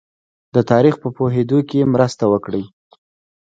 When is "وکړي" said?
2.31-2.63